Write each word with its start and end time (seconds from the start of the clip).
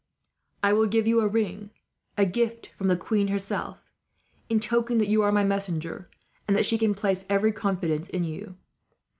I 0.63 0.73
will 0.73 0.87
give 0.87 1.05
you 1.05 1.19
a 1.21 1.27
ring, 1.27 1.69
a 2.17 2.25
gift 2.25 2.71
from 2.75 2.87
the 2.87 2.97
queen 2.97 3.27
herself, 3.27 3.83
in 4.49 4.59
token 4.59 4.97
that 4.97 5.09
you 5.09 5.21
are 5.21 5.31
my 5.31 5.43
messenger, 5.43 6.09
and 6.47 6.57
that 6.57 6.65
she 6.65 6.79
can 6.79 6.95
place 6.95 7.23
every 7.29 7.51
confidence 7.51 8.09
in 8.09 8.23
you. 8.23 8.55